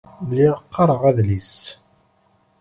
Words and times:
Lliɣ 0.29 0.55
qqaṛeɣ 0.63 1.01
adlis. 1.09 1.55